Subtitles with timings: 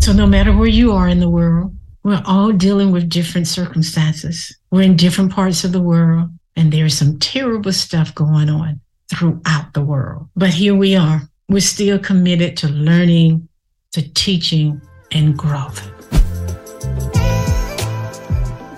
[0.00, 4.56] So, no matter where you are in the world, we're all dealing with different circumstances.
[4.70, 9.74] We're in different parts of the world, and there's some terrible stuff going on throughout
[9.74, 10.26] the world.
[10.34, 11.28] But here we are.
[11.50, 13.46] We're still committed to learning,
[13.92, 14.80] to teaching,
[15.12, 15.86] and growth.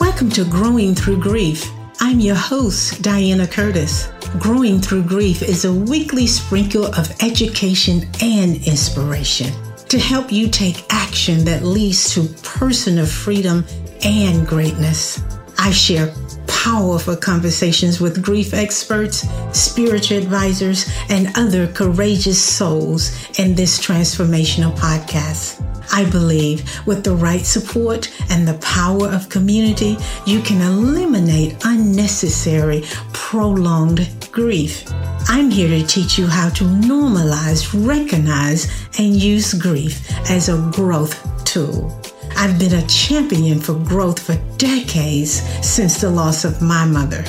[0.01, 1.71] Welcome to Growing Through Grief.
[2.01, 4.11] I'm your host, Diana Curtis.
[4.41, 9.53] Growing Through Grief is a weekly sprinkle of education and inspiration
[9.93, 13.63] to help you take action that leads to personal freedom
[14.03, 15.21] and greatness.
[15.59, 16.11] I share
[16.47, 25.72] powerful conversations with grief experts, spiritual advisors, and other courageous souls in this transformational podcast.
[25.93, 29.97] I believe with the right support and the power of community,
[30.27, 34.85] you can eliminate unnecessary, prolonged grief.
[35.29, 41.17] I'm here to teach you how to normalize, recognize, and use grief as a growth
[41.45, 42.01] tool.
[42.37, 47.25] I've been a champion for growth for decades since the loss of my mother.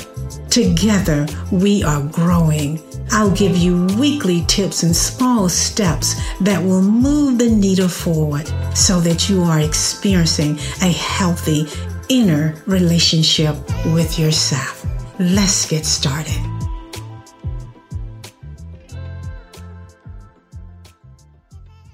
[0.50, 2.80] Together, we are growing.
[3.10, 9.00] I'll give you weekly tips and small steps that will move the needle forward so
[9.00, 11.66] that you are experiencing a healthy
[12.08, 14.84] inner relationship with yourself.
[15.18, 16.40] Let's get started.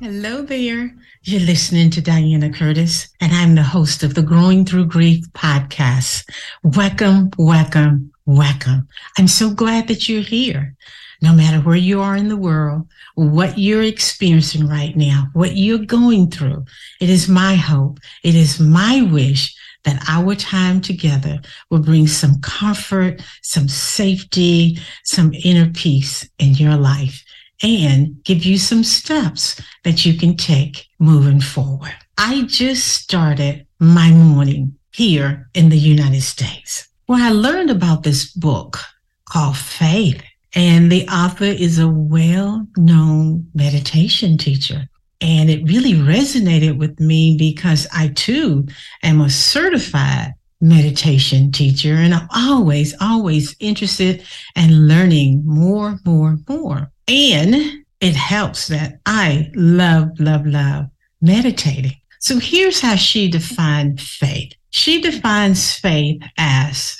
[0.00, 0.94] Hello there.
[1.24, 6.24] You're listening to Diana Curtis, and I'm the host of the Growing Through Grief podcast.
[6.62, 8.88] Welcome, welcome, welcome.
[9.18, 10.74] I'm so glad that you're here.
[11.22, 15.84] No matter where you are in the world, what you're experiencing right now, what you're
[15.84, 16.64] going through,
[17.00, 22.40] it is my hope, it is my wish that our time together will bring some
[22.40, 27.22] comfort, some safety, some inner peace in your life
[27.62, 31.94] and give you some steps that you can take moving forward.
[32.16, 38.30] I just started my morning here in the United States where I learned about this
[38.34, 38.78] book
[39.24, 40.22] called Faith.
[40.54, 44.88] And the author is a well known meditation teacher.
[45.20, 48.68] And it really resonated with me because I too
[49.02, 51.94] am a certified meditation teacher.
[51.94, 56.92] And I'm always, always interested in learning more, more, more.
[57.08, 60.86] And it helps that I love, love, love
[61.20, 61.96] meditating.
[62.20, 64.52] So here's how she defined faith.
[64.70, 66.99] She defines faith as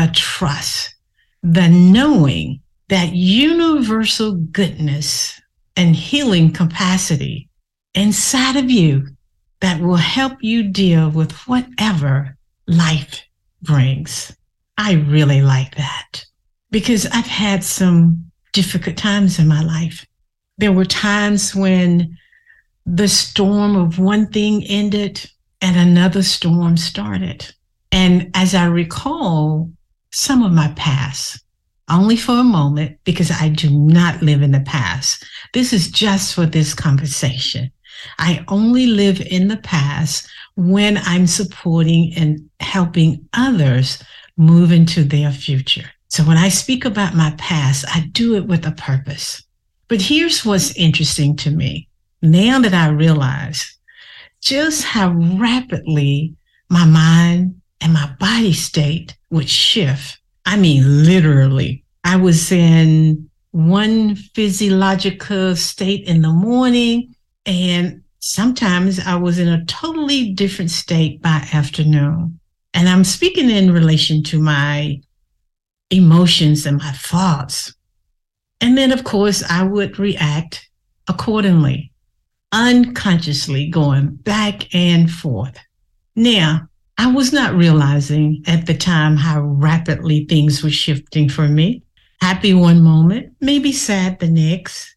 [0.00, 0.94] the trust,
[1.42, 5.38] the knowing that universal goodness
[5.76, 7.50] and healing capacity
[7.94, 9.06] inside of you
[9.60, 12.34] that will help you deal with whatever
[12.66, 13.22] life
[13.60, 14.34] brings.
[14.78, 16.24] I really like that
[16.70, 20.06] because I've had some difficult times in my life.
[20.56, 22.16] There were times when
[22.86, 27.54] the storm of one thing ended and another storm started.
[27.92, 29.70] And as I recall
[30.12, 31.42] some of my past,
[31.88, 35.24] only for a moment, because I do not live in the past.
[35.52, 37.70] This is just for this conversation.
[38.18, 44.02] I only live in the past when I'm supporting and helping others
[44.36, 45.90] move into their future.
[46.08, 49.42] So when I speak about my past, I do it with a purpose.
[49.88, 51.88] But here's what's interesting to me.
[52.22, 53.76] Now that I realize
[54.40, 56.34] just how rapidly
[56.68, 60.18] my mind and my body state would shift.
[60.46, 67.14] I mean, literally, I was in one physiological state in the morning,
[67.46, 72.38] and sometimes I was in a totally different state by afternoon.
[72.74, 75.00] And I'm speaking in relation to my
[75.90, 77.74] emotions and my thoughts.
[78.60, 80.68] And then, of course, I would react
[81.08, 81.92] accordingly,
[82.52, 85.58] unconsciously going back and forth.
[86.14, 86.68] Now,
[87.00, 91.82] I was not realizing at the time how rapidly things were shifting for me.
[92.20, 94.96] Happy one moment, maybe sad the next.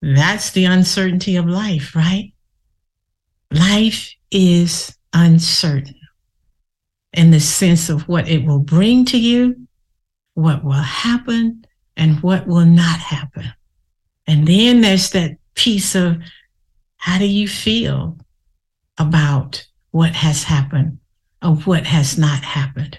[0.00, 2.32] That's the uncertainty of life, right?
[3.50, 6.00] Life is uncertain
[7.12, 9.56] in the sense of what it will bring to you
[10.32, 11.66] what will happen
[11.98, 13.52] and what will not happen.
[14.26, 16.16] And then there's that piece of
[16.96, 18.16] how do you feel
[18.96, 20.98] about what has happened
[21.42, 22.98] or what has not happened?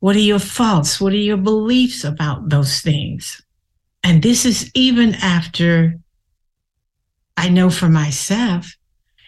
[0.00, 1.00] What are your faults?
[1.00, 3.40] What are your beliefs about those things?
[4.02, 5.98] And this is even after
[7.36, 8.74] I know for myself,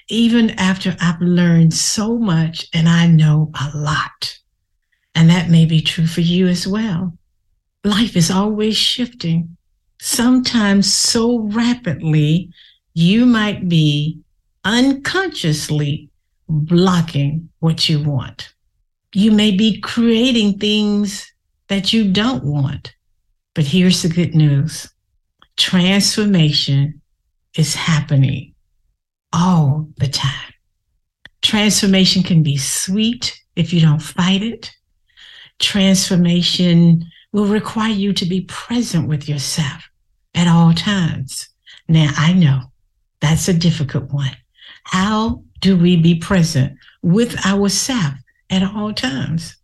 [0.08, 4.38] even after I've learned so much and I know a lot.
[5.14, 7.16] And that may be true for you as well
[7.84, 9.56] life is always shifting,
[10.00, 12.50] sometimes so rapidly,
[12.94, 14.18] you might be
[14.64, 16.08] unconsciously
[16.48, 18.52] blocking what you want.
[19.12, 21.32] You may be creating things
[21.68, 22.94] that you don't want.
[23.54, 24.92] But here's the good news
[25.56, 27.00] transformation
[27.56, 28.54] is happening
[29.32, 30.52] all the time.
[31.42, 34.70] Transformation can be sweet if you don't fight it.
[35.60, 39.88] Transformation will require you to be present with yourself
[40.34, 41.48] at all times.
[41.88, 42.62] Now, I know
[43.20, 44.36] that's a difficult one.
[44.84, 48.18] How do we be present with ourselves
[48.50, 49.56] at all times?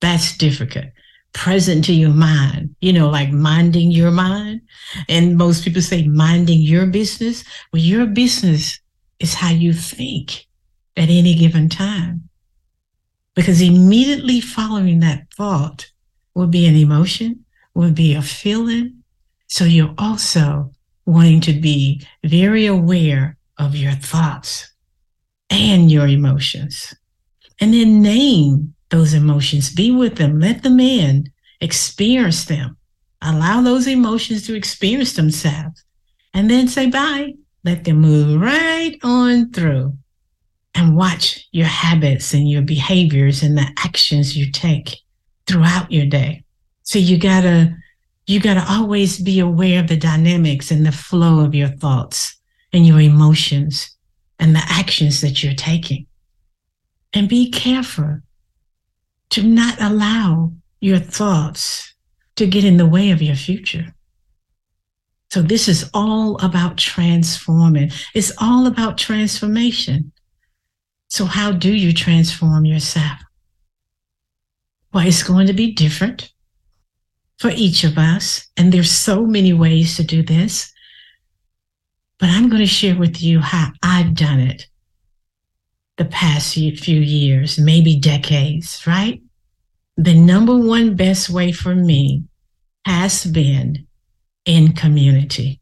[0.00, 0.86] That's difficult.
[1.32, 4.62] Present to your mind, you know, like minding your mind.
[5.08, 7.44] And most people say minding your business.
[7.72, 8.80] Well, your business
[9.20, 10.44] is how you think
[10.96, 12.28] at any given time.
[13.36, 15.88] Because immediately following that thought
[16.34, 17.44] will be an emotion,
[17.74, 19.04] will be a feeling.
[19.46, 20.72] So you're also
[21.04, 24.72] wanting to be very aware of your thoughts
[25.50, 26.94] and your emotions.
[27.60, 32.76] And then name those emotions, be with them, let them in, experience them,
[33.22, 35.82] allow those emotions to experience themselves,
[36.34, 37.34] and then say bye.
[37.64, 39.96] Let them move right on through.
[40.74, 44.98] And watch your habits and your behaviors and the actions you take
[45.46, 46.44] throughout your day.
[46.82, 47.74] So you gotta
[48.26, 52.36] you got to always be aware of the dynamics and the flow of your thoughts
[52.72, 53.95] and your emotions
[54.38, 56.06] and the actions that you're taking.
[57.12, 58.20] And be careful
[59.30, 61.94] to not allow your thoughts
[62.36, 63.94] to get in the way of your future.
[65.30, 70.12] So, this is all about transforming, it's all about transformation.
[71.08, 73.18] So, how do you transform yourself?
[74.92, 76.32] Well, it's going to be different
[77.38, 78.46] for each of us.
[78.56, 80.72] And there's so many ways to do this.
[82.18, 84.66] But I'm going to share with you how I've done it
[85.96, 89.22] the past few years, maybe decades, right?
[89.96, 92.24] The number one best way for me
[92.84, 93.86] has been
[94.44, 95.60] in community,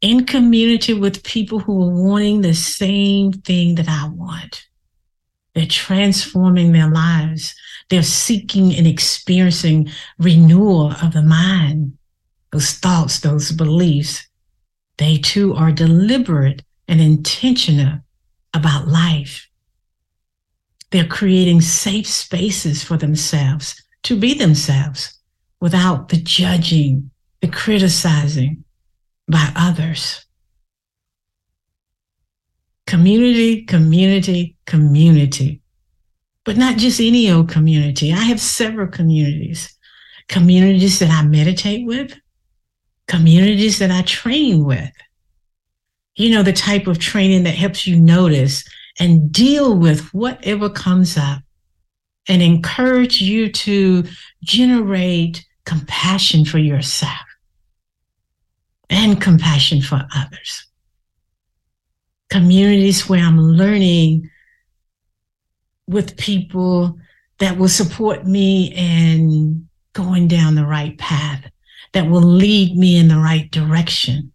[0.00, 4.66] in community with people who are wanting the same thing that I want.
[5.54, 7.54] They're transforming their lives
[7.88, 11.96] they're seeking and experiencing renewal of the mind,
[12.52, 14.25] those thoughts, those beliefs.
[14.98, 18.00] They too are deliberate and intentional
[18.54, 19.48] about life.
[20.90, 25.18] They're creating safe spaces for themselves to be themselves
[25.60, 27.10] without the judging,
[27.40, 28.64] the criticizing
[29.28, 30.24] by others.
[32.86, 35.60] Community, community, community
[36.46, 38.12] but not just any old community.
[38.12, 39.76] I have several communities,
[40.28, 42.16] communities that I meditate with,
[43.08, 44.90] communities that I train with.
[46.14, 48.64] You know, the type of training that helps you notice
[48.98, 51.42] and deal with whatever comes up
[52.28, 54.04] and encourage you to
[54.42, 57.12] generate compassion for yourself
[58.88, 60.66] and compassion for others.
[62.30, 64.30] Communities where I'm learning
[65.86, 66.98] with people
[67.38, 71.44] that will support me in going down the right path,
[71.92, 74.32] that will lead me in the right direction,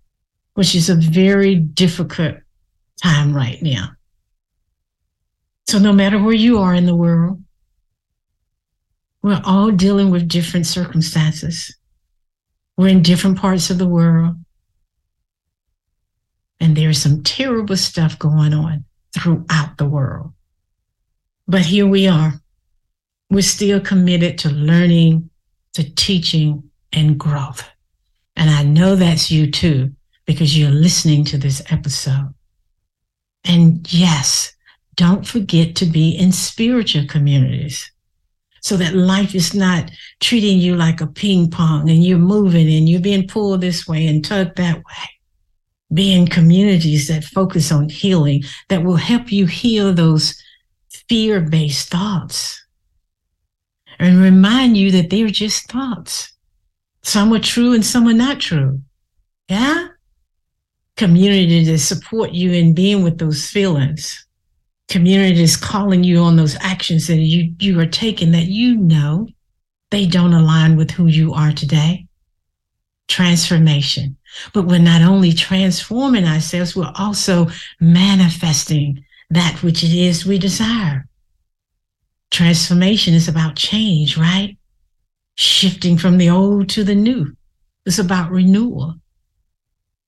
[0.53, 2.35] which is a very difficult
[3.01, 3.89] time right now.
[5.67, 7.41] So, no matter where you are in the world,
[9.23, 11.75] we're all dealing with different circumstances.
[12.77, 14.35] We're in different parts of the world.
[16.59, 20.33] And there's some terrible stuff going on throughout the world.
[21.47, 22.33] But here we are.
[23.29, 25.29] We're still committed to learning,
[25.73, 27.67] to teaching, and growth.
[28.35, 29.91] And I know that's you too,
[30.25, 32.33] because you're listening to this episode.
[33.43, 34.53] And yes,
[34.95, 37.91] don't forget to be in spiritual communities
[38.61, 42.87] so that life is not treating you like a ping pong and you're moving and
[42.87, 45.09] you're being pulled this way and tugged that way.
[45.93, 50.41] Be in communities that focus on healing, that will help you heal those
[51.09, 52.63] fear based thoughts
[53.99, 56.30] and remind you that they're just thoughts.
[57.03, 58.81] Some are true and some are not true.
[59.49, 59.87] Yeah?
[60.97, 64.25] Community to support you in being with those feelings.
[64.87, 69.27] Community is calling you on those actions that you, you are taking that you know
[69.89, 72.07] they don't align with who you are today.
[73.07, 74.17] Transformation.
[74.53, 77.47] But we're not only transforming ourselves, we're also
[77.79, 81.07] manifesting that which it is we desire.
[82.31, 84.57] Transformation is about change, right?
[85.41, 87.35] Shifting from the old to the new.
[87.85, 88.95] It's about renewal.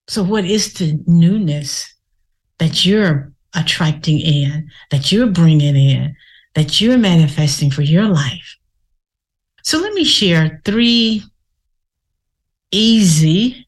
[0.08, 1.92] So, what is the newness
[2.60, 6.16] that you're attracting in, that you're bringing in,
[6.56, 8.58] that you're manifesting for your life.
[9.64, 11.24] So let me share three
[12.72, 13.68] easy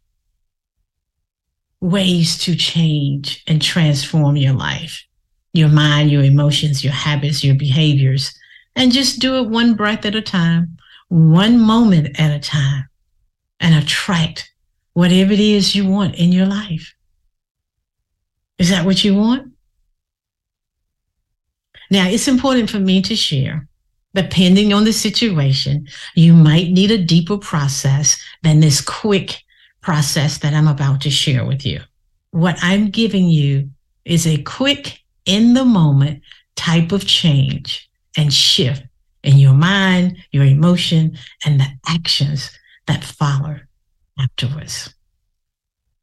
[1.81, 5.05] ways to change and transform your life,
[5.53, 8.33] your mind, your emotions, your habits, your behaviors,
[8.75, 10.77] and just do it one breath at a time,
[11.09, 12.87] one moment at a time,
[13.59, 14.51] and attract
[14.93, 16.93] whatever it is you want in your life.
[18.57, 19.53] Is that what you want?
[21.91, 23.67] Now, it's important for me to share.
[24.13, 29.43] Depending on the situation, you might need a deeper process than this quick
[29.81, 31.81] process that I'm about to share with you.
[32.31, 33.69] What I'm giving you
[34.05, 36.21] is a quick, in the moment
[36.55, 38.83] type of change and shift
[39.25, 42.51] in your mind, your emotion, and the actions
[42.87, 43.57] that follow
[44.19, 44.93] afterwards.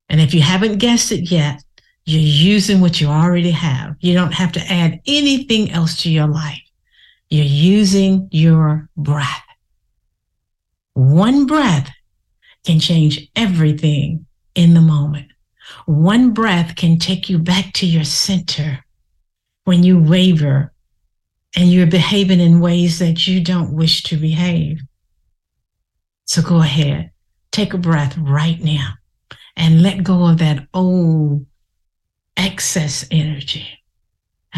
[0.08, 1.62] And if you haven't guessed it yet,
[2.04, 3.94] you're using what you already have.
[4.00, 6.60] You don't have to add anything else to your life.
[7.30, 9.44] You're using your breath.
[10.94, 11.90] One breath
[12.66, 15.28] can change everything in the moment.
[15.86, 18.84] One breath can take you back to your center
[19.64, 20.71] when you waver
[21.56, 24.80] and you're behaving in ways that you don't wish to behave.
[26.24, 27.10] So go ahead,
[27.50, 28.94] take a breath right now
[29.56, 31.44] and let go of that old
[32.36, 33.66] excess energy.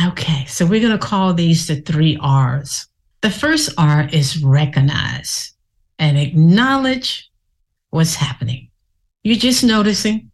[0.06, 2.86] Okay, so we're going to call these the three R's.
[3.22, 5.52] The first R is recognize
[5.98, 7.30] and acknowledge
[7.90, 8.70] what's happening.
[9.22, 10.30] You're just noticing.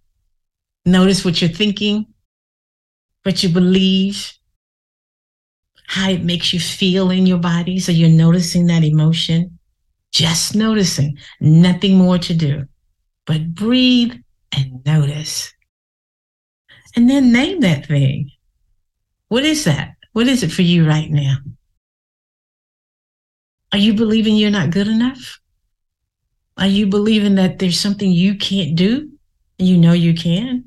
[0.87, 2.07] Notice what you're thinking,
[3.23, 4.33] what you believe,
[5.91, 7.81] how it makes you feel in your body.
[7.81, 9.59] So you're noticing that emotion,
[10.13, 12.67] just noticing, nothing more to do,
[13.27, 14.15] but breathe
[14.57, 15.53] and notice.
[16.95, 18.31] And then name that thing.
[19.27, 19.97] What is that?
[20.13, 21.39] What is it for you right now?
[23.73, 25.41] Are you believing you're not good enough?
[26.57, 29.11] Are you believing that there's something you can't do
[29.59, 30.67] and you know you can?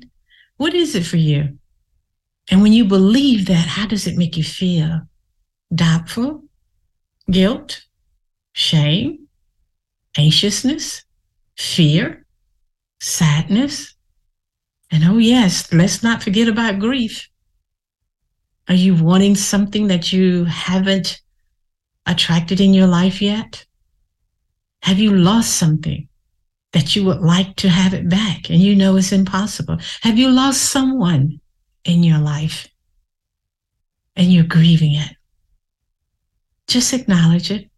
[0.58, 1.58] What is it for you?
[2.50, 5.00] And when you believe that, how does it make you feel?
[5.74, 6.44] Doubtful,
[7.30, 7.82] guilt,
[8.52, 9.26] shame,
[10.16, 11.04] anxiousness,
[11.56, 12.24] fear,
[13.00, 13.94] sadness,
[14.90, 17.28] and oh, yes, let's not forget about grief.
[18.68, 21.20] Are you wanting something that you haven't
[22.06, 23.66] attracted in your life yet?
[24.82, 26.08] Have you lost something
[26.72, 29.78] that you would like to have it back and you know it's impossible?
[30.02, 31.40] Have you lost someone
[31.84, 32.68] in your life
[34.14, 35.16] and you're grieving it?
[36.66, 37.70] Just acknowledge it.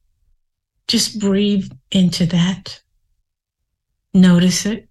[0.89, 2.81] Just breathe into that.
[4.15, 4.89] Notice it.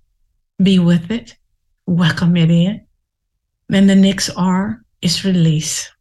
[0.61, 1.35] Be with it
[1.85, 2.85] welcome it in.
[3.69, 5.91] Then the next R is release.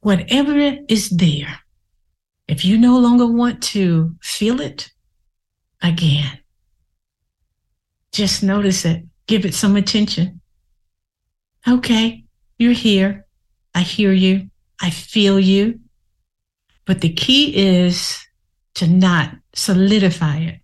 [0.00, 1.60] Whatever is there,
[2.48, 4.90] if you no longer want to feel it
[5.82, 6.38] again,
[8.10, 10.40] just notice it, give it some attention.
[11.66, 12.24] Okay,
[12.58, 13.26] you're here.
[13.74, 14.50] I hear you.
[14.80, 15.80] I feel you.
[16.84, 18.18] But the key is
[18.74, 20.60] to not solidify it.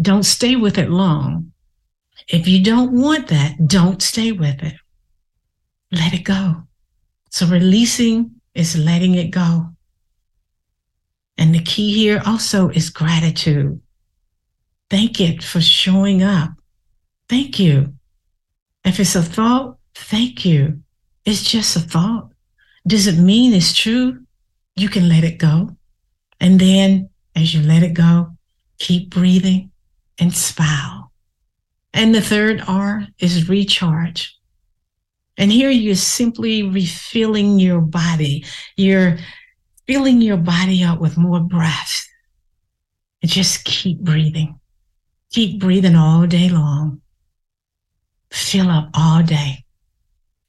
[0.00, 1.52] Don't stay with it long
[2.28, 4.74] if you don't want that, don't stay with it.
[5.92, 6.62] Let it go.
[7.30, 9.70] So releasing is letting it go.
[11.36, 13.80] And the key here also is gratitude.
[14.88, 16.52] Thank it for showing up.
[17.28, 17.94] Thank you.
[18.84, 20.80] If it's a thought, thank you.
[21.24, 22.30] It's just a thought.
[22.86, 24.20] Does it mean it's true?
[24.76, 25.70] You can let it go.
[26.40, 28.36] And then as you let it go,
[28.78, 29.70] keep breathing
[30.18, 31.12] and smile.
[31.92, 34.36] And the third R is recharge.
[35.36, 38.44] And here you're simply refilling your body.
[38.76, 39.18] You're
[39.86, 42.06] filling your body up with more breath.
[43.22, 44.60] And just keep breathing.
[45.32, 47.00] Keep breathing all day long.
[48.30, 49.63] Fill up all day.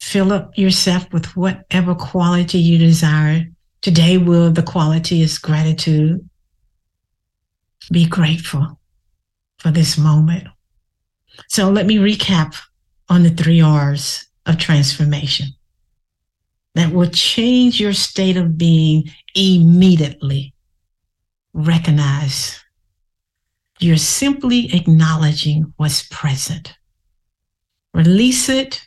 [0.05, 3.47] Fill up yourself with whatever quality you desire.
[3.81, 6.29] Today will the quality is gratitude.
[7.91, 8.79] Be grateful
[9.57, 10.47] for this moment.
[11.49, 12.55] So let me recap
[13.09, 15.47] on the three R's of transformation
[16.75, 20.53] that will change your state of being immediately.
[21.53, 22.63] Recognize
[23.79, 26.75] you're simply acknowledging what's present.
[27.95, 28.85] Release it.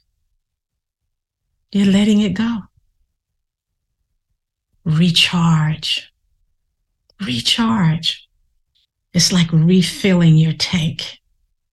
[1.73, 2.61] You're letting it go.
[4.85, 6.13] Recharge.
[7.21, 8.29] Recharge.
[9.13, 11.19] It's like refilling your tank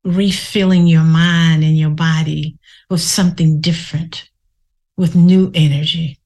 [0.05, 2.57] refilling your mind and your body
[2.89, 4.29] with something different.
[4.97, 6.19] with new energy.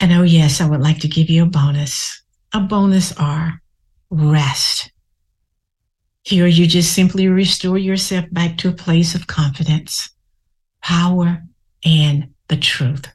[0.00, 2.22] And oh, yes, I would like to give you a bonus.
[2.52, 3.60] A bonus R
[4.10, 4.90] rest.
[6.22, 10.08] Here, you just simply restore yourself back to a place of confidence,
[10.82, 11.42] power,
[11.84, 13.06] and the truth.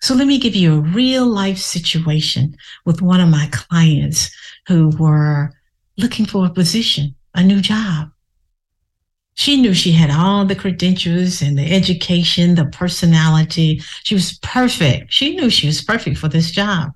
[0.00, 4.30] So let me give you a real life situation with one of my clients
[4.68, 5.52] who were
[5.96, 8.10] looking for a position, a new job.
[9.34, 13.80] She knew she had all the credentials and the education, the personality.
[14.04, 15.12] She was perfect.
[15.12, 16.92] She knew she was perfect for this job.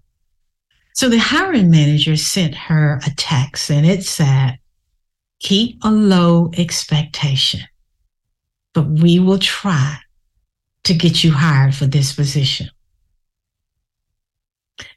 [0.94, 4.58] So the hiring manager sent her a text and it said,
[5.40, 7.60] keep a low expectation,
[8.74, 9.98] but we will try
[10.84, 12.68] to get you hired for this position.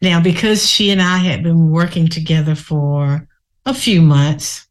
[0.01, 3.27] Now, because she and I had been working together for
[3.65, 4.67] a few months,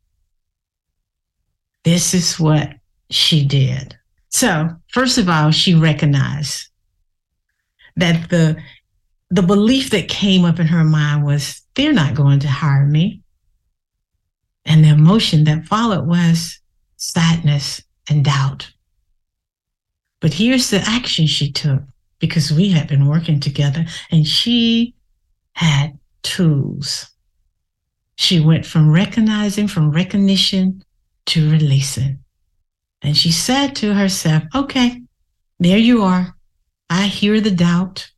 [1.85, 2.75] this is what
[3.11, 3.97] she did.
[4.30, 6.68] So, first of all, she recognized
[7.97, 8.61] that the
[9.30, 13.23] the belief that came up in her mind was they're not going to hire me.
[14.64, 16.61] And the emotion that followed was
[16.97, 18.71] sadness and doubt.
[20.24, 21.82] But here's the action she took
[22.18, 24.94] because we had been working together and she
[25.52, 27.10] had tools.
[28.16, 30.82] She went from recognizing, from recognition
[31.26, 32.20] to releasing.
[33.02, 35.02] And she said to herself, okay,
[35.60, 36.34] there you are.
[36.88, 38.10] I hear the doubt.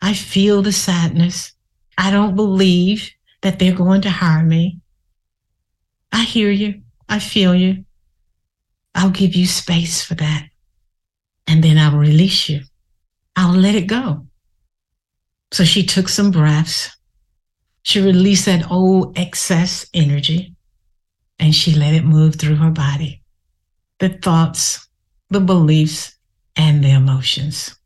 [0.00, 1.52] I feel the sadness.
[1.98, 3.10] I don't believe
[3.42, 4.78] that they're going to hire me.
[6.12, 6.80] I hear you.
[7.10, 7.84] I feel you.
[8.94, 10.48] I'll give you space for that.
[11.46, 12.60] And then I'll release you.
[13.36, 14.26] I'll let it go.
[15.52, 16.96] So she took some breaths.
[17.82, 20.54] She released that old excess energy
[21.38, 23.22] and she let it move through her body
[23.98, 24.88] the thoughts,
[25.30, 26.18] the beliefs,
[26.56, 27.76] and the emotions.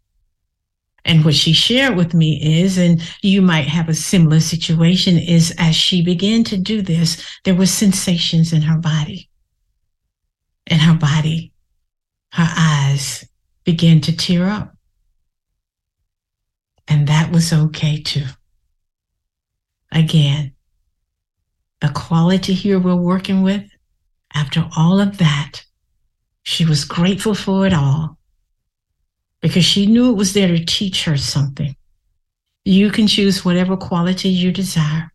[1.04, 5.54] And what she shared with me is, and you might have a similar situation, is
[5.58, 9.28] as she began to do this, there were sensations in her body.
[10.68, 11.52] In her body,
[12.32, 13.26] her eyes
[13.66, 14.74] began to tear up.
[16.88, 18.24] And that was okay too.
[19.92, 20.54] Again,
[21.80, 23.64] the quality here we're working with,
[24.32, 25.64] after all of that,
[26.44, 28.18] she was grateful for it all
[29.40, 31.74] because she knew it was there to teach her something.
[32.64, 35.12] You can choose whatever quality you desire.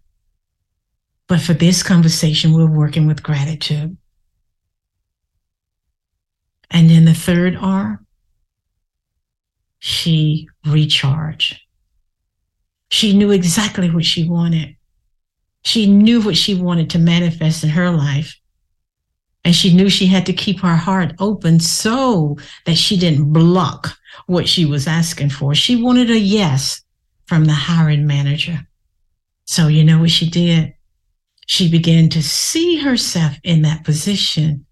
[1.27, 3.97] But for this conversation, we're working with gratitude.
[6.69, 8.01] And then the third R,
[9.81, 11.59] she recharged.
[12.91, 14.75] She knew exactly what she wanted.
[15.63, 18.39] She knew what she wanted to manifest in her life.
[19.43, 23.97] And she knew she had to keep her heart open so that she didn't block
[24.27, 25.55] what she was asking for.
[25.55, 26.83] She wanted a yes
[27.25, 28.59] from the hiring manager.
[29.45, 30.75] So, you know what she did?
[31.47, 34.67] She began to see herself in that position.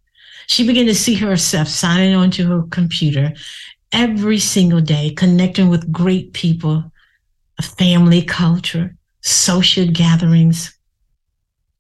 [0.45, 3.33] She began to see herself signing onto her computer
[3.91, 6.91] every single day, connecting with great people,
[7.62, 10.78] family culture, social gatherings,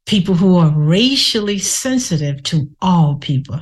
[0.05, 3.61] people who are racially sensitive to all people.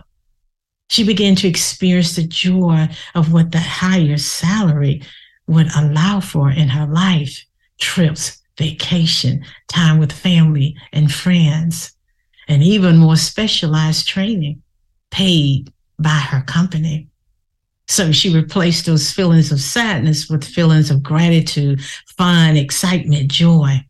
[0.90, 5.02] She began to experience the joy of what the higher salary
[5.48, 7.44] would allow for in her life
[7.80, 11.94] trips, vacation, time with family and friends,
[12.48, 14.64] and even more specialized training
[15.12, 17.08] paid by her company.
[17.88, 21.82] So she replaced those feelings of sadness with feelings of gratitude,
[22.18, 23.86] fun, excitement, joy.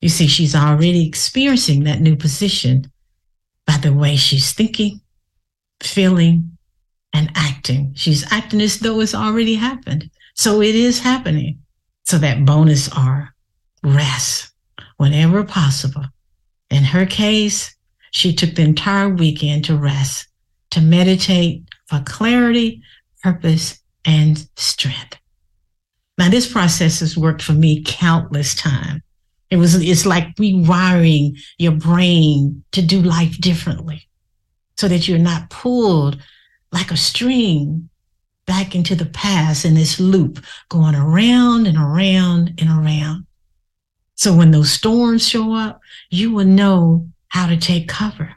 [0.00, 2.90] You see, she's already experiencing that new position
[3.66, 5.00] by the way she's thinking,
[5.80, 6.58] feeling,
[7.12, 7.92] and acting.
[7.94, 10.10] She's acting as though it's already happened.
[10.34, 11.60] So it is happening.
[12.04, 13.34] So that bonus R,
[13.82, 14.52] rest
[14.96, 16.04] whenever possible.
[16.70, 17.74] In her case,
[18.10, 20.28] she took the entire weekend to rest,
[20.70, 22.82] to meditate for clarity,
[23.22, 25.16] purpose, and strength.
[26.18, 29.02] Now, this process has worked for me countless times.
[29.50, 34.08] It was it's like rewiring your brain to do life differently
[34.76, 36.20] so that you're not pulled
[36.70, 37.88] like a string
[38.46, 43.26] back into the past in this loop going around and around and around.
[44.16, 48.34] So when those storms show up, you will know how to take cover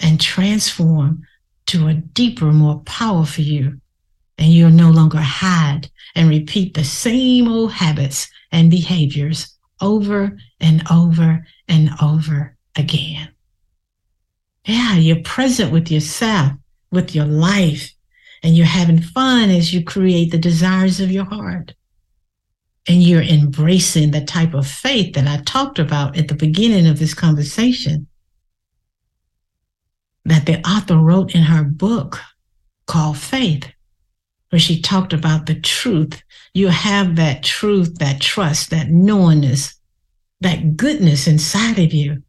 [0.00, 1.22] and transform
[1.66, 3.80] to a deeper, more powerful you.
[4.38, 10.82] And you'll no longer hide and repeat the same old habits and behaviors over and
[10.90, 13.28] over and over again.
[14.64, 16.52] Yeah, you're present with yourself,
[16.90, 17.92] with your life,
[18.42, 21.74] and you're having fun as you create the desires of your heart.
[22.88, 26.98] And you're embracing the type of faith that I talked about at the beginning of
[26.98, 28.08] this conversation
[30.24, 32.20] that the author wrote in her book
[32.86, 33.70] called Faith,
[34.52, 36.22] where she talked about the truth.
[36.52, 39.74] You have that truth, that trust, that knowingness,
[40.42, 42.22] that goodness inside of you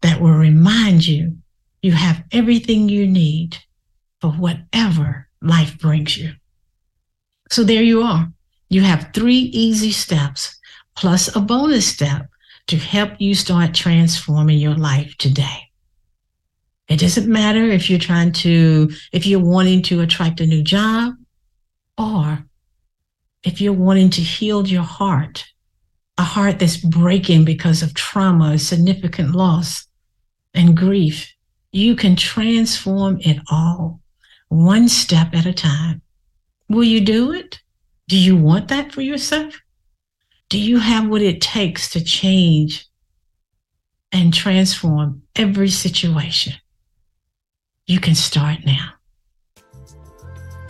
[0.00, 1.36] that will remind you
[1.82, 3.58] you have everything you need
[4.20, 6.34] for whatever life brings you.
[7.50, 8.28] So there you are.
[8.68, 10.56] You have three easy steps
[10.94, 12.28] plus a bonus step
[12.68, 15.68] to help you start transforming your life today.
[16.86, 21.14] It doesn't matter if you're trying to, if you're wanting to attract a new job
[22.00, 22.46] or
[23.42, 25.44] if you're wanting to heal your heart,
[26.16, 29.86] a heart that's breaking because of trauma, significant loss,
[30.54, 31.32] and grief.
[31.72, 34.00] You can transform it all
[34.48, 36.02] one step at a time.
[36.68, 37.60] Will you do it?
[38.08, 39.60] Do you want that for yourself?
[40.48, 42.86] Do you have what it takes to change
[44.10, 46.54] and transform every situation?
[47.86, 48.94] You can start now.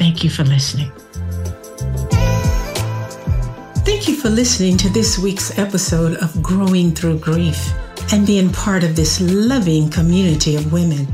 [0.00, 0.90] Thank you for listening.
[3.84, 7.74] Thank you for listening to this week's episode of Growing Through Grief
[8.10, 11.06] and being part of this loving community of women.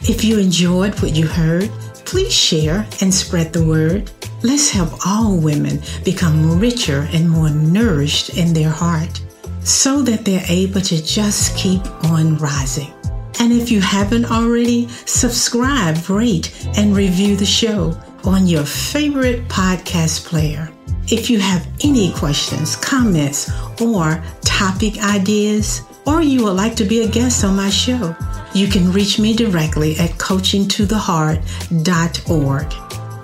[0.00, 1.70] If you enjoyed what you heard,
[2.04, 4.10] please share and spread the word.
[4.42, 9.22] Let's help all women become richer and more nourished in their heart
[9.62, 12.92] so that they're able to just keep on rising.
[13.38, 20.24] And if you haven't already, subscribe, rate, and review the show on your favorite podcast
[20.26, 20.70] player.
[21.08, 27.02] If you have any questions, comments, or topic ideas, or you would like to be
[27.02, 28.14] a guest on my show,
[28.54, 32.72] you can reach me directly at coachingtotheheart.org.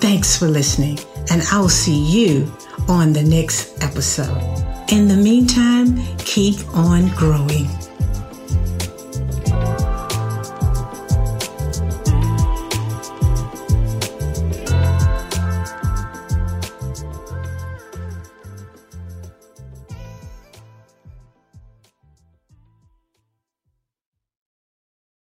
[0.00, 0.98] Thanks for listening,
[1.30, 2.52] and I'll see you
[2.88, 4.42] on the next episode.
[4.90, 7.68] In the meantime, keep on growing.